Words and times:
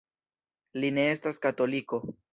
Li 0.81 0.91
ne 0.97 1.05
estas 1.17 1.41
katoliko. 1.47 2.05